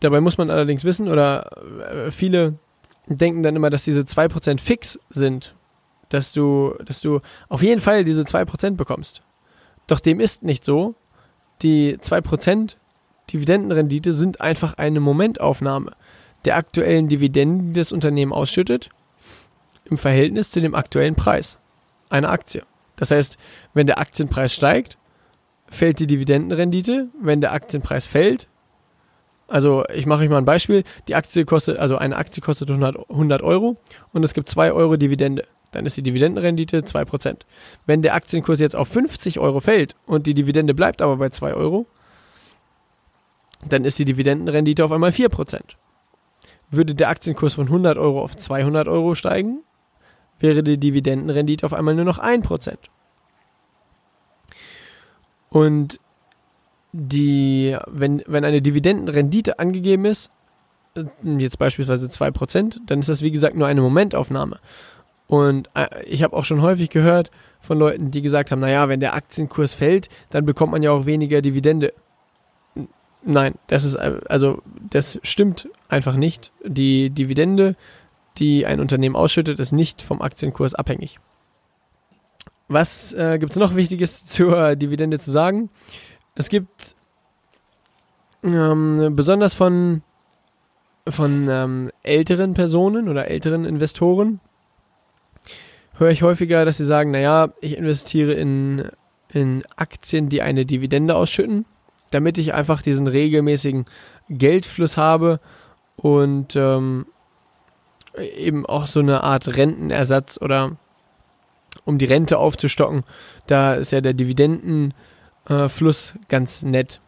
Dabei 0.00 0.20
muss 0.20 0.38
man 0.38 0.50
allerdings 0.50 0.84
wissen, 0.84 1.08
oder 1.08 1.50
äh, 2.06 2.10
viele 2.10 2.54
denken 3.06 3.42
dann 3.42 3.56
immer, 3.56 3.70
dass 3.70 3.84
diese 3.84 4.02
2% 4.02 4.60
fix 4.60 4.98
sind, 5.10 5.54
dass 6.08 6.32
du, 6.32 6.74
dass 6.84 7.00
du 7.00 7.20
auf 7.48 7.62
jeden 7.62 7.80
Fall 7.80 8.04
diese 8.04 8.22
2% 8.22 8.76
bekommst. 8.76 9.22
Doch 9.86 10.00
dem 10.00 10.20
ist 10.20 10.42
nicht 10.42 10.64
so. 10.64 10.94
Die 11.62 11.98
2% 11.98 12.76
Dividendenrendite 13.32 14.12
sind 14.12 14.40
einfach 14.40 14.74
eine 14.74 15.00
Momentaufnahme 15.00 15.92
der 16.44 16.56
aktuellen 16.56 17.08
Dividenden, 17.08 17.72
die 17.72 17.78
das 17.80 17.92
Unternehmen 17.92 18.32
ausschüttet, 18.32 18.90
im 19.84 19.98
Verhältnis 19.98 20.50
zu 20.50 20.60
dem 20.60 20.74
aktuellen 20.74 21.14
Preis 21.14 21.58
einer 22.08 22.30
Aktie. 22.30 22.62
Das 22.96 23.10
heißt, 23.10 23.38
wenn 23.74 23.86
der 23.86 23.98
Aktienpreis 23.98 24.54
steigt, 24.54 24.98
fällt 25.68 26.00
die 26.00 26.06
Dividendenrendite. 26.06 27.08
Wenn 27.20 27.40
der 27.40 27.52
Aktienpreis 27.52 28.06
fällt, 28.06 28.48
also 29.50 29.84
ich 29.92 30.06
mache 30.06 30.22
euch 30.22 30.30
mal 30.30 30.38
ein 30.38 30.44
Beispiel, 30.44 30.84
die 31.08 31.16
Aktie 31.16 31.44
kostet, 31.44 31.76
also 31.78 31.96
eine 31.96 32.16
Aktie 32.16 32.40
kostet 32.40 32.70
100, 32.70 33.10
100 33.10 33.42
Euro 33.42 33.76
und 34.12 34.22
es 34.22 34.32
gibt 34.32 34.48
2 34.48 34.72
Euro 34.72 34.96
Dividende. 34.96 35.44
Dann 35.72 35.86
ist 35.86 35.96
die 35.96 36.02
Dividendenrendite 36.02 36.80
2%. 36.80 37.36
Wenn 37.84 38.02
der 38.02 38.14
Aktienkurs 38.14 38.60
jetzt 38.60 38.76
auf 38.76 38.88
50 38.88 39.40
Euro 39.40 39.60
fällt 39.60 39.96
und 40.06 40.26
die 40.26 40.34
Dividende 40.34 40.72
bleibt 40.72 41.02
aber 41.02 41.16
bei 41.16 41.30
2 41.30 41.54
Euro, 41.54 41.86
dann 43.68 43.84
ist 43.84 43.98
die 43.98 44.04
Dividendenrendite 44.04 44.84
auf 44.84 44.92
einmal 44.92 45.10
4%. 45.10 45.60
Würde 46.70 46.94
der 46.94 47.08
Aktienkurs 47.08 47.54
von 47.54 47.66
100 47.66 47.98
Euro 47.98 48.22
auf 48.22 48.36
200 48.36 48.86
Euro 48.86 49.16
steigen, 49.16 49.64
wäre 50.38 50.62
die 50.62 50.78
Dividendenrendite 50.78 51.66
auf 51.66 51.72
einmal 51.72 51.96
nur 51.96 52.04
noch 52.04 52.20
1%. 52.20 52.76
Und 55.48 55.98
die, 56.92 57.76
wenn, 57.86 58.22
wenn 58.26 58.44
eine 58.44 58.62
Dividendenrendite 58.62 59.58
angegeben 59.58 60.04
ist, 60.04 60.30
jetzt 61.22 61.58
beispielsweise 61.58 62.06
2%, 62.06 62.78
dann 62.86 63.00
ist 63.00 63.08
das 63.08 63.22
wie 63.22 63.30
gesagt 63.30 63.56
nur 63.56 63.66
eine 63.66 63.80
Momentaufnahme. 63.80 64.58
Und 65.26 65.70
äh, 65.74 66.02
ich 66.04 66.22
habe 66.22 66.36
auch 66.36 66.44
schon 66.44 66.62
häufig 66.62 66.90
gehört 66.90 67.30
von 67.60 67.78
Leuten, 67.78 68.10
die 68.10 68.22
gesagt 68.22 68.50
haben, 68.50 68.60
naja, 68.60 68.88
wenn 68.88 69.00
der 69.00 69.14
Aktienkurs 69.14 69.74
fällt, 69.74 70.08
dann 70.30 70.44
bekommt 70.44 70.72
man 70.72 70.82
ja 70.82 70.90
auch 70.90 71.06
weniger 71.06 71.40
Dividende. 71.40 71.92
Nein, 73.22 73.54
das 73.66 73.84
ist 73.84 73.96
also 73.96 74.62
das 74.88 75.20
stimmt 75.22 75.68
einfach 75.88 76.16
nicht. 76.16 76.52
Die 76.64 77.10
Dividende, 77.10 77.76
die 78.38 78.66
ein 78.66 78.80
Unternehmen 78.80 79.14
ausschüttet, 79.14 79.60
ist 79.60 79.72
nicht 79.72 80.02
vom 80.02 80.22
Aktienkurs 80.22 80.74
abhängig. 80.74 81.20
Was 82.66 83.12
äh, 83.12 83.38
gibt 83.38 83.52
es 83.52 83.58
noch 83.58 83.74
Wichtiges 83.74 84.24
zur 84.26 84.74
Dividende 84.74 85.18
zu 85.18 85.30
sagen? 85.30 85.70
Es 86.34 86.48
gibt 86.48 86.94
ähm, 88.42 89.14
besonders 89.14 89.54
von, 89.54 90.02
von 91.08 91.48
ähm, 91.48 91.90
älteren 92.02 92.54
Personen 92.54 93.08
oder 93.08 93.28
älteren 93.28 93.64
Investoren 93.64 94.40
höre 95.96 96.10
ich 96.10 96.22
häufiger, 96.22 96.64
dass 96.64 96.78
sie 96.78 96.86
sagen, 96.86 97.10
naja, 97.10 97.52
ich 97.60 97.76
investiere 97.76 98.32
in, 98.32 98.88
in 99.28 99.64
Aktien, 99.76 100.30
die 100.30 100.40
eine 100.40 100.64
Dividende 100.64 101.14
ausschütten 101.14 101.66
damit 102.10 102.38
ich 102.38 102.54
einfach 102.54 102.82
diesen 102.82 103.06
regelmäßigen 103.06 103.86
Geldfluss 104.28 104.96
habe 104.96 105.40
und 105.96 106.56
ähm, 106.56 107.06
eben 108.36 108.66
auch 108.66 108.86
so 108.86 109.00
eine 109.00 109.22
Art 109.22 109.56
Rentenersatz 109.56 110.38
oder 110.40 110.76
um 111.84 111.98
die 111.98 112.04
Rente 112.04 112.38
aufzustocken, 112.38 113.04
da 113.46 113.74
ist 113.74 113.92
ja 113.92 114.00
der 114.00 114.12
Dividendenfluss 114.12 115.00
äh, 115.50 115.68
ganz 116.28 116.62
nett. 116.62 117.00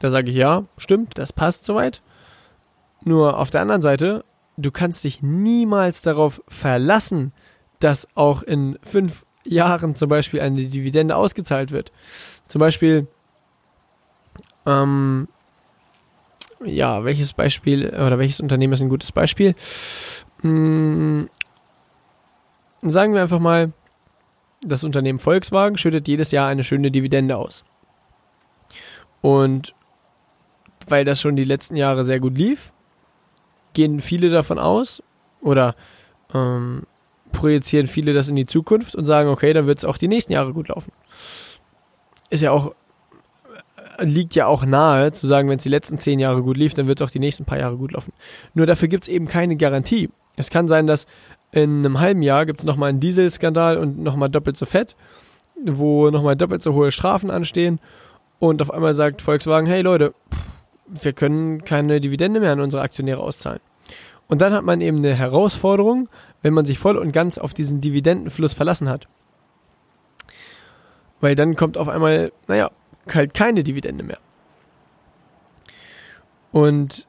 Da 0.00 0.10
sage 0.10 0.30
ich 0.30 0.36
ja, 0.36 0.64
stimmt, 0.76 1.18
das 1.18 1.32
passt 1.32 1.64
soweit. 1.64 2.02
Nur 3.02 3.38
auf 3.38 3.50
der 3.50 3.60
anderen 3.60 3.82
Seite, 3.82 4.24
du 4.56 4.70
kannst 4.70 5.04
dich 5.04 5.22
niemals 5.22 6.02
darauf 6.02 6.42
verlassen, 6.48 7.32
dass 7.80 8.08
auch 8.14 8.42
in 8.42 8.78
fünf 8.82 9.24
Jahren 9.44 9.94
zum 9.94 10.08
Beispiel 10.08 10.40
eine 10.40 10.64
Dividende 10.64 11.16
ausgezahlt 11.16 11.70
wird. 11.70 11.92
Zum 12.46 12.58
Beispiel 12.60 13.06
ähm, 14.66 15.28
ja, 16.64 17.04
welches 17.04 17.32
Beispiel 17.32 17.88
oder 17.88 18.18
welches 18.18 18.40
Unternehmen 18.40 18.72
ist 18.72 18.82
ein 18.82 18.88
gutes 18.88 19.12
Beispiel? 19.12 19.54
Hm, 20.40 21.28
sagen 22.82 23.14
wir 23.14 23.22
einfach 23.22 23.40
mal, 23.40 23.72
das 24.62 24.84
Unternehmen 24.84 25.18
Volkswagen 25.18 25.76
schüttet 25.76 26.08
jedes 26.08 26.30
Jahr 26.30 26.48
eine 26.48 26.64
schöne 26.64 26.90
Dividende 26.90 27.36
aus. 27.36 27.64
Und 29.24 29.74
weil 30.86 31.06
das 31.06 31.18
schon 31.18 31.34
die 31.34 31.44
letzten 31.44 31.76
Jahre 31.76 32.04
sehr 32.04 32.20
gut 32.20 32.36
lief, 32.36 32.74
gehen 33.72 34.00
viele 34.00 34.28
davon 34.28 34.58
aus 34.58 35.02
oder 35.40 35.76
ähm, 36.34 36.82
projizieren 37.32 37.86
viele 37.86 38.12
das 38.12 38.28
in 38.28 38.36
die 38.36 38.44
Zukunft 38.44 38.94
und 38.94 39.06
sagen, 39.06 39.30
okay, 39.30 39.54
dann 39.54 39.66
wird 39.66 39.78
es 39.78 39.86
auch 39.86 39.96
die 39.96 40.08
nächsten 40.08 40.34
Jahre 40.34 40.52
gut 40.52 40.68
laufen. 40.68 40.92
Ist 42.28 42.42
ja 42.42 42.50
auch 42.50 42.74
liegt 43.98 44.34
ja 44.34 44.46
auch 44.46 44.66
nahe 44.66 45.12
zu 45.12 45.26
sagen, 45.26 45.48
wenn 45.48 45.56
es 45.56 45.62
die 45.62 45.70
letzten 45.70 45.96
zehn 45.96 46.18
Jahre 46.18 46.42
gut 46.42 46.58
lief, 46.58 46.74
dann 46.74 46.86
wird 46.86 47.00
es 47.00 47.06
auch 47.06 47.10
die 47.10 47.18
nächsten 47.18 47.46
paar 47.46 47.58
Jahre 47.58 47.78
gut 47.78 47.92
laufen. 47.92 48.12
Nur 48.52 48.66
dafür 48.66 48.88
gibt 48.88 49.04
es 49.04 49.08
eben 49.08 49.26
keine 49.26 49.56
Garantie. 49.56 50.10
Es 50.36 50.50
kann 50.50 50.68
sein, 50.68 50.86
dass 50.86 51.06
in 51.50 51.78
einem 51.78 51.98
halben 51.98 52.20
Jahr 52.20 52.44
gibt 52.44 52.60
es 52.60 52.66
nochmal 52.66 52.90
einen 52.90 53.00
Dieselskandal 53.00 53.78
und 53.78 53.98
nochmal 54.02 54.28
doppelt 54.28 54.58
so 54.58 54.66
fett, 54.66 54.94
wo 55.64 56.10
nochmal 56.10 56.36
doppelt 56.36 56.62
so 56.62 56.74
hohe 56.74 56.92
Strafen 56.92 57.30
anstehen 57.30 57.80
und 58.38 58.60
auf 58.62 58.70
einmal 58.70 58.94
sagt 58.94 59.22
Volkswagen, 59.22 59.66
hey 59.66 59.82
Leute, 59.82 60.14
wir 60.86 61.12
können 61.12 61.64
keine 61.64 62.00
Dividende 62.00 62.40
mehr 62.40 62.52
an 62.52 62.60
unsere 62.60 62.82
Aktionäre 62.82 63.20
auszahlen. 63.20 63.60
Und 64.28 64.40
dann 64.40 64.52
hat 64.52 64.64
man 64.64 64.80
eben 64.80 64.98
eine 64.98 65.14
Herausforderung, 65.14 66.08
wenn 66.42 66.54
man 66.54 66.66
sich 66.66 66.78
voll 66.78 66.96
und 66.96 67.12
ganz 67.12 67.38
auf 67.38 67.54
diesen 67.54 67.80
Dividendenfluss 67.80 68.52
verlassen 68.52 68.88
hat. 68.88 69.08
Weil 71.20 71.34
dann 71.34 71.56
kommt 71.56 71.78
auf 71.78 71.88
einmal, 71.88 72.32
naja, 72.48 72.70
halt 73.12 73.34
keine 73.34 73.64
Dividende 73.64 74.04
mehr. 74.04 74.18
Und 76.52 77.06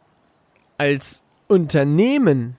als 0.78 1.24
Unternehmen 1.48 2.58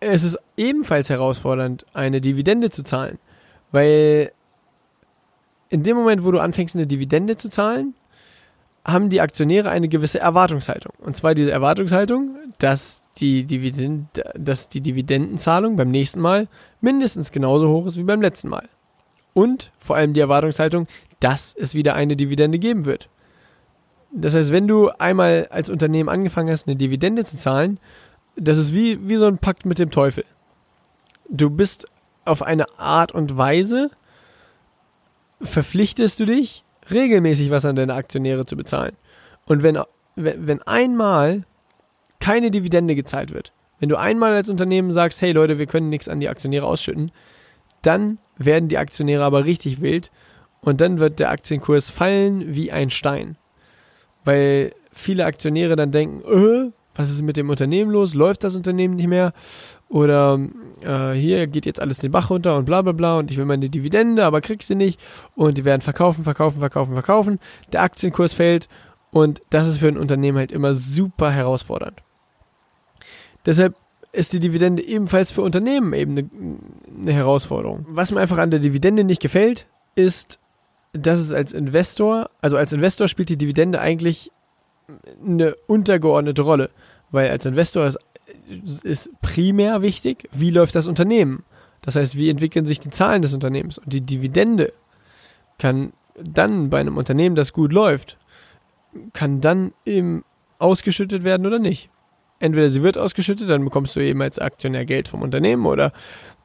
ist 0.00 0.24
es 0.24 0.38
ebenfalls 0.56 1.08
herausfordernd, 1.08 1.86
eine 1.94 2.20
Dividende 2.20 2.70
zu 2.70 2.82
zahlen, 2.82 3.18
weil 3.72 4.32
in 5.68 5.82
dem 5.82 5.96
Moment, 5.96 6.24
wo 6.24 6.30
du 6.30 6.40
anfängst, 6.40 6.74
eine 6.74 6.86
Dividende 6.86 7.36
zu 7.36 7.50
zahlen, 7.50 7.94
haben 8.86 9.08
die 9.08 9.20
Aktionäre 9.20 9.70
eine 9.70 9.88
gewisse 9.88 10.20
Erwartungshaltung. 10.20 10.92
Und 10.98 11.16
zwar 11.16 11.34
diese 11.34 11.50
Erwartungshaltung, 11.50 12.36
dass 12.58 13.02
die, 13.16 13.44
Dividend, 13.44 14.22
dass 14.34 14.68
die 14.68 14.82
Dividendenzahlung 14.82 15.76
beim 15.76 15.90
nächsten 15.90 16.20
Mal 16.20 16.48
mindestens 16.80 17.32
genauso 17.32 17.68
hoch 17.68 17.86
ist 17.86 17.96
wie 17.96 18.02
beim 18.02 18.20
letzten 18.20 18.48
Mal. 18.48 18.68
Und 19.32 19.72
vor 19.78 19.96
allem 19.96 20.12
die 20.12 20.20
Erwartungshaltung, 20.20 20.86
dass 21.20 21.54
es 21.58 21.74
wieder 21.74 21.94
eine 21.94 22.16
Dividende 22.16 22.58
geben 22.58 22.84
wird. 22.84 23.08
Das 24.12 24.34
heißt, 24.34 24.52
wenn 24.52 24.68
du 24.68 24.90
einmal 24.90 25.48
als 25.50 25.70
Unternehmen 25.70 26.08
angefangen 26.08 26.50
hast, 26.50 26.68
eine 26.68 26.76
Dividende 26.76 27.24
zu 27.24 27.36
zahlen, 27.36 27.80
das 28.36 28.58
ist 28.58 28.74
wie, 28.74 29.08
wie 29.08 29.16
so 29.16 29.26
ein 29.26 29.38
Pakt 29.38 29.64
mit 29.66 29.78
dem 29.78 29.90
Teufel. 29.90 30.24
Du 31.28 31.50
bist 31.50 31.86
auf 32.24 32.42
eine 32.42 32.66
Art 32.78 33.12
und 33.12 33.36
Weise, 33.36 33.90
verpflichtest 35.40 36.20
du 36.20 36.26
dich, 36.26 36.64
regelmäßig 36.90 37.50
was 37.50 37.64
an 37.64 37.76
deine 37.76 37.94
Aktionäre 37.94 38.46
zu 38.46 38.56
bezahlen. 38.56 38.96
Und 39.46 39.62
wenn, 39.62 39.78
wenn 40.16 40.62
einmal 40.62 41.44
keine 42.20 42.50
Dividende 42.50 42.94
gezahlt 42.94 43.32
wird, 43.32 43.52
wenn 43.80 43.88
du 43.88 43.98
einmal 43.98 44.32
als 44.32 44.48
Unternehmen 44.48 44.92
sagst, 44.92 45.20
hey 45.20 45.32
Leute, 45.32 45.58
wir 45.58 45.66
können 45.66 45.88
nichts 45.88 46.08
an 46.08 46.20
die 46.20 46.28
Aktionäre 46.28 46.66
ausschütten, 46.66 47.10
dann 47.82 48.18
werden 48.38 48.68
die 48.68 48.78
Aktionäre 48.78 49.24
aber 49.24 49.44
richtig 49.44 49.80
wild 49.80 50.10
und 50.60 50.80
dann 50.80 50.98
wird 50.98 51.18
der 51.18 51.30
Aktienkurs 51.30 51.90
fallen 51.90 52.54
wie 52.54 52.72
ein 52.72 52.90
Stein. 52.90 53.36
Weil 54.24 54.72
viele 54.90 55.26
Aktionäre 55.26 55.76
dann 55.76 55.92
denken, 55.92 56.22
äh, 56.22 56.70
was 56.94 57.10
ist 57.10 57.22
mit 57.22 57.36
dem 57.36 57.50
Unternehmen 57.50 57.90
los? 57.90 58.14
Läuft 58.14 58.44
das 58.44 58.56
Unternehmen 58.56 58.96
nicht 58.96 59.08
mehr? 59.08 59.32
Oder 59.94 60.40
äh, 60.80 61.12
hier 61.12 61.46
geht 61.46 61.66
jetzt 61.66 61.80
alles 61.80 61.98
den 61.98 62.10
Bach 62.10 62.28
runter 62.28 62.56
und 62.56 62.64
bla 62.64 62.82
bla 62.82 62.90
bla 62.90 63.18
und 63.18 63.30
ich 63.30 63.36
will 63.36 63.44
meine 63.44 63.70
Dividende, 63.70 64.24
aber 64.24 64.40
krieg 64.40 64.60
sie 64.64 64.74
nicht. 64.74 64.98
Und 65.36 65.56
die 65.56 65.64
werden 65.64 65.82
verkaufen, 65.82 66.24
verkaufen, 66.24 66.58
verkaufen, 66.58 66.94
verkaufen. 66.94 67.38
Der 67.72 67.82
Aktienkurs 67.82 68.34
fällt 68.34 68.68
und 69.12 69.40
das 69.50 69.68
ist 69.68 69.78
für 69.78 69.86
ein 69.86 69.96
Unternehmen 69.96 70.38
halt 70.38 70.50
immer 70.50 70.74
super 70.74 71.30
herausfordernd. 71.30 72.02
Deshalb 73.46 73.76
ist 74.10 74.32
die 74.32 74.40
Dividende 74.40 74.84
ebenfalls 74.84 75.30
für 75.30 75.42
Unternehmen 75.42 75.92
eben 75.92 76.18
eine, 76.18 76.28
eine 76.98 77.12
Herausforderung. 77.12 77.86
Was 77.88 78.10
mir 78.10 78.18
einfach 78.18 78.38
an 78.38 78.50
der 78.50 78.58
Dividende 78.58 79.04
nicht 79.04 79.22
gefällt, 79.22 79.68
ist, 79.94 80.40
dass 80.92 81.20
es 81.20 81.32
als 81.32 81.52
Investor, 81.52 82.30
also 82.40 82.56
als 82.56 82.72
Investor 82.72 83.06
spielt 83.06 83.28
die 83.28 83.38
Dividende 83.38 83.78
eigentlich 83.80 84.32
eine 85.24 85.54
untergeordnete 85.68 86.42
Rolle, 86.42 86.70
weil 87.12 87.30
als 87.30 87.46
Investor 87.46 87.86
ist, 87.86 88.00
ist 88.82 89.10
primär 89.20 89.82
wichtig, 89.82 90.28
wie 90.32 90.50
läuft 90.50 90.74
das 90.74 90.86
Unternehmen. 90.86 91.44
Das 91.82 91.96
heißt, 91.96 92.16
wie 92.16 92.30
entwickeln 92.30 92.66
sich 92.66 92.80
die 92.80 92.90
Zahlen 92.90 93.22
des 93.22 93.34
Unternehmens. 93.34 93.78
Und 93.78 93.92
die 93.92 94.00
Dividende 94.00 94.72
kann 95.58 95.92
dann 96.16 96.70
bei 96.70 96.80
einem 96.80 96.96
Unternehmen, 96.96 97.36
das 97.36 97.52
gut 97.52 97.72
läuft, 97.72 98.18
kann 99.12 99.40
dann 99.40 99.72
eben 99.84 100.24
ausgeschüttet 100.58 101.24
werden 101.24 101.46
oder 101.46 101.58
nicht. 101.58 101.90
Entweder 102.38 102.68
sie 102.68 102.82
wird 102.82 102.98
ausgeschüttet, 102.98 103.48
dann 103.48 103.64
bekommst 103.64 103.96
du 103.96 104.00
eben 104.00 104.22
als 104.22 104.38
Aktionär 104.38 104.84
Geld 104.84 105.08
vom 105.08 105.22
Unternehmen 105.22 105.66
oder 105.66 105.92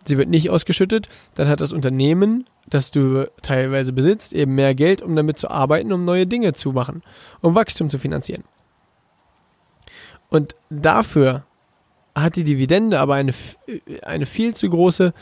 sie 0.05 0.17
wird 0.17 0.29
nicht 0.29 0.49
ausgeschüttet, 0.49 1.09
dann 1.35 1.47
hat 1.47 1.61
das 1.61 1.73
Unternehmen, 1.73 2.45
das 2.67 2.91
du 2.91 3.29
teilweise 3.41 3.93
besitzt, 3.93 4.33
eben 4.33 4.55
mehr 4.55 4.75
Geld, 4.75 5.01
um 5.01 5.15
damit 5.15 5.37
zu 5.37 5.49
arbeiten, 5.49 5.91
um 5.91 6.05
neue 6.05 6.27
Dinge 6.27 6.53
zu 6.53 6.71
machen, 6.71 7.01
um 7.41 7.55
Wachstum 7.55 7.89
zu 7.89 7.99
finanzieren. 7.99 8.43
Und 10.29 10.55
dafür 10.69 11.43
hat 12.15 12.35
die 12.35 12.43
Dividende 12.43 12.99
aber 12.99 13.15
eine, 13.15 13.33
eine 14.03 14.25
viel 14.25 14.53
zu 14.55 14.69
große 14.69 15.13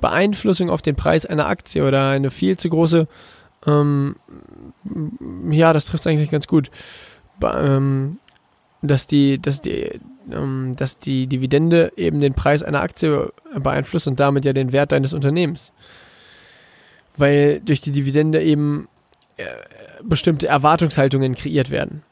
Beeinflussung 0.00 0.70
auf 0.70 0.82
den 0.82 0.96
Preis 0.96 1.26
einer 1.26 1.46
Aktie 1.46 1.86
oder 1.86 2.10
eine 2.10 2.30
viel 2.30 2.56
zu 2.56 2.70
große, 2.70 3.06
ähm, 3.66 4.16
ja, 5.50 5.72
das 5.72 5.86
trifft 5.86 6.02
es 6.02 6.06
eigentlich 6.06 6.30
ganz 6.30 6.46
gut, 6.46 6.70
ähm, 7.42 8.18
dass 8.82 9.06
die, 9.06 9.40
dass 9.40 9.60
die, 9.60 10.00
ähm, 10.30 10.74
dass 10.76 10.98
die 10.98 11.26
Dividende 11.26 11.92
eben 11.96 12.20
den 12.20 12.34
Preis 12.34 12.62
einer 12.62 12.80
Aktie 12.80 13.32
beeinflusst 13.54 14.08
und 14.08 14.18
damit 14.18 14.44
ja 14.44 14.52
den 14.52 14.72
Wert 14.72 14.92
deines 14.92 15.12
Unternehmens. 15.12 15.72
Weil 17.16 17.60
durch 17.60 17.82
die 17.82 17.92
Dividende 17.92 18.42
eben 18.42 18.88
äh, 19.36 19.44
bestimmte 20.02 20.48
Erwartungshaltungen 20.48 21.34
kreiert 21.34 21.70
werden. 21.70 22.02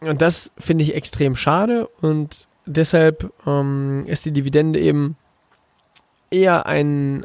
Und 0.00 0.20
das 0.20 0.52
finde 0.58 0.84
ich 0.84 0.94
extrem 0.94 1.34
schade 1.34 1.88
und 2.00 2.46
deshalb 2.66 3.32
ähm, 3.46 4.04
ist 4.06 4.24
die 4.24 4.32
Dividende 4.32 4.78
eben 4.78 5.16
eher 6.30 6.66
ein, 6.66 7.24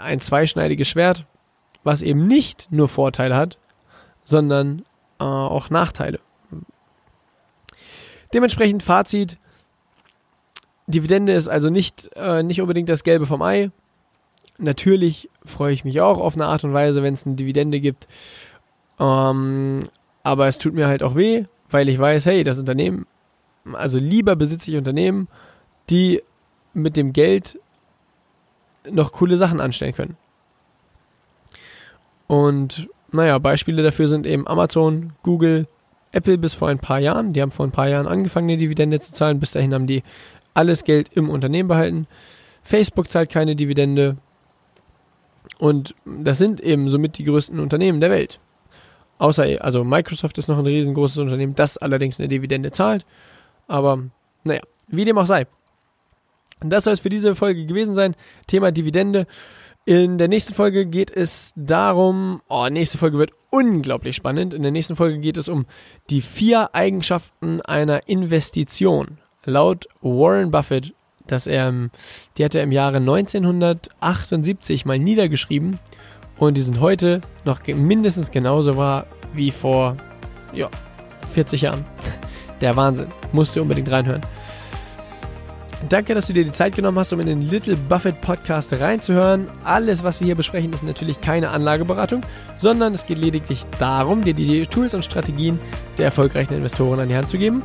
ein 0.00 0.20
zweischneidiges 0.20 0.88
Schwert, 0.88 1.26
was 1.84 2.02
eben 2.02 2.26
nicht 2.26 2.68
nur 2.70 2.88
Vorteile 2.88 3.36
hat, 3.36 3.58
sondern 4.24 4.80
äh, 5.20 5.24
auch 5.24 5.70
Nachteile. 5.70 6.20
Dementsprechend 8.34 8.82
Fazit. 8.82 9.38
Dividende 10.88 11.32
ist 11.32 11.48
also 11.48 11.70
nicht, 11.70 12.10
äh, 12.16 12.42
nicht 12.42 12.60
unbedingt 12.60 12.88
das 12.88 13.04
Gelbe 13.04 13.26
vom 13.26 13.42
Ei. 13.42 13.70
Natürlich 14.58 15.30
freue 15.44 15.72
ich 15.72 15.84
mich 15.84 16.00
auch 16.00 16.18
auf 16.18 16.34
eine 16.34 16.46
Art 16.46 16.64
und 16.64 16.72
Weise, 16.72 17.02
wenn 17.02 17.14
es 17.14 17.26
eine 17.26 17.36
Dividende 17.36 17.80
gibt. 17.80 18.08
Ähm, 18.98 19.88
aber 20.22 20.48
es 20.48 20.58
tut 20.58 20.74
mir 20.74 20.88
halt 20.88 21.02
auch 21.02 21.14
weh, 21.14 21.44
weil 21.70 21.88
ich 21.88 21.98
weiß, 21.98 22.26
hey, 22.26 22.42
das 22.42 22.58
Unternehmen 22.58 23.06
also 23.74 23.98
lieber 23.98 24.36
besitze 24.36 24.70
ich 24.70 24.76
Unternehmen, 24.76 25.28
die 25.90 26.22
mit 26.74 26.96
dem 26.96 27.12
Geld 27.12 27.58
noch 28.90 29.12
coole 29.12 29.36
Sachen 29.36 29.60
anstellen 29.60 29.94
können. 29.94 30.16
Und 32.26 32.88
naja, 33.12 33.38
Beispiele 33.38 33.82
dafür 33.82 34.08
sind 34.08 34.26
eben 34.26 34.46
Amazon, 34.46 35.12
Google, 35.22 35.66
Apple 36.12 36.38
bis 36.38 36.54
vor 36.54 36.68
ein 36.68 36.78
paar 36.78 36.98
Jahren. 36.98 37.32
Die 37.32 37.42
haben 37.42 37.50
vor 37.50 37.66
ein 37.66 37.72
paar 37.72 37.88
Jahren 37.88 38.06
angefangen, 38.06 38.48
eine 38.48 38.58
Dividende 38.58 39.00
zu 39.00 39.12
zahlen. 39.12 39.40
Bis 39.40 39.52
dahin 39.52 39.74
haben 39.74 39.86
die 39.86 40.02
alles 40.54 40.84
Geld 40.84 41.10
im 41.14 41.30
Unternehmen 41.30 41.68
behalten. 41.68 42.06
Facebook 42.62 43.10
zahlt 43.10 43.30
keine 43.30 43.54
Dividende. 43.54 44.16
Und 45.58 45.94
das 46.04 46.38
sind 46.38 46.60
eben 46.60 46.88
somit 46.88 47.18
die 47.18 47.24
größten 47.24 47.60
Unternehmen 47.60 48.00
der 48.00 48.10
Welt. 48.10 48.40
Außer, 49.18 49.46
also 49.60 49.84
Microsoft 49.84 50.36
ist 50.38 50.48
noch 50.48 50.58
ein 50.58 50.66
riesengroßes 50.66 51.18
Unternehmen, 51.18 51.54
das 51.54 51.78
allerdings 51.78 52.18
eine 52.18 52.28
Dividende 52.28 52.70
zahlt. 52.70 53.06
Aber 53.66 54.04
naja, 54.44 54.62
wie 54.88 55.04
dem 55.04 55.18
auch 55.18 55.26
sei. 55.26 55.46
Das 56.60 56.84
soll 56.84 56.94
es 56.94 57.00
für 57.00 57.10
diese 57.10 57.34
Folge 57.34 57.66
gewesen 57.66 57.94
sein. 57.94 58.14
Thema 58.46 58.72
Dividende. 58.72 59.26
In 59.84 60.18
der 60.18 60.26
nächsten 60.26 60.54
Folge 60.54 60.84
geht 60.86 61.10
es 61.10 61.52
darum, 61.54 62.42
oh, 62.48 62.66
nächste 62.68 62.98
Folge 62.98 63.18
wird 63.18 63.30
unglaublich 63.50 64.16
spannend. 64.16 64.52
In 64.52 64.62
der 64.62 64.72
nächsten 64.72 64.96
Folge 64.96 65.18
geht 65.20 65.36
es 65.36 65.48
um 65.48 65.66
die 66.10 66.22
vier 66.22 66.74
Eigenschaften 66.74 67.60
einer 67.60 68.08
Investition. 68.08 69.18
Laut 69.44 69.86
Warren 70.00 70.50
Buffett, 70.50 70.92
dass 71.28 71.46
er, 71.46 71.72
die 72.36 72.44
hat 72.44 72.56
er 72.56 72.64
im 72.64 72.72
Jahre 72.72 72.96
1978 72.96 74.86
mal 74.86 74.98
niedergeschrieben 74.98 75.78
und 76.38 76.56
die 76.56 76.62
sind 76.62 76.80
heute 76.80 77.20
noch 77.44 77.64
mindestens 77.66 78.32
genauso 78.32 78.76
wahr 78.76 79.06
wie 79.34 79.52
vor, 79.52 79.96
ja, 80.52 80.68
40 81.32 81.60
Jahren. 81.60 81.84
Der 82.60 82.76
Wahnsinn. 82.76 83.08
Musst 83.32 83.56
du 83.56 83.62
unbedingt 83.62 83.90
reinhören. 83.90 84.22
Danke, 85.90 86.14
dass 86.14 86.26
du 86.26 86.32
dir 86.32 86.44
die 86.44 86.52
Zeit 86.52 86.74
genommen 86.74 86.98
hast, 86.98 87.12
um 87.12 87.20
in 87.20 87.26
den 87.26 87.42
Little 87.42 87.76
Buffett 87.76 88.20
Podcast 88.22 88.72
reinzuhören. 88.72 89.46
Alles, 89.62 90.02
was 90.02 90.20
wir 90.20 90.26
hier 90.26 90.34
besprechen, 90.34 90.72
ist 90.72 90.82
natürlich 90.82 91.20
keine 91.20 91.50
Anlageberatung, 91.50 92.22
sondern 92.58 92.94
es 92.94 93.06
geht 93.06 93.18
lediglich 93.18 93.64
darum, 93.78 94.22
dir 94.22 94.32
die 94.32 94.66
Tools 94.66 94.94
und 94.94 95.04
Strategien 95.04 95.60
der 95.98 96.06
erfolgreichen 96.06 96.54
Investoren 96.54 97.00
an 97.00 97.08
die 97.08 97.16
Hand 97.16 97.28
zu 97.28 97.36
geben. 97.36 97.62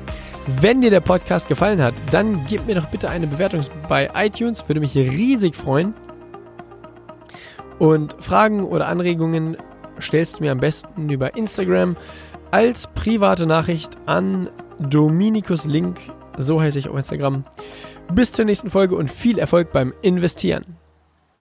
Wenn 0.59 0.81
dir 0.81 0.89
der 0.89 0.99
Podcast 0.99 1.47
gefallen 1.47 1.81
hat, 1.81 1.93
dann 2.11 2.45
gib 2.45 2.67
mir 2.67 2.75
doch 2.75 2.87
bitte 2.87 3.09
eine 3.09 3.27
Bewertung 3.27 3.61
bei 3.87 4.09
iTunes, 4.13 4.67
würde 4.67 4.81
mich 4.81 4.95
riesig 4.95 5.55
freuen. 5.55 5.93
Und 7.79 8.15
Fragen 8.19 8.63
oder 8.63 8.87
Anregungen 8.87 9.55
stellst 9.99 10.37
du 10.37 10.43
mir 10.43 10.51
am 10.51 10.59
besten 10.59 11.09
über 11.09 11.35
Instagram 11.35 11.95
als 12.51 12.87
private 12.87 13.45
Nachricht 13.45 13.97
an 14.05 14.49
Dominikus 14.89 15.65
Link, 15.65 15.99
so 16.37 16.59
heiße 16.61 16.79
ich 16.79 16.89
auf 16.89 16.97
Instagram. 16.97 17.45
Bis 18.13 18.31
zur 18.31 18.45
nächsten 18.45 18.69
Folge 18.69 18.95
und 18.95 19.09
viel 19.09 19.37
Erfolg 19.37 19.71
beim 19.71 19.93
Investieren. 20.01 20.80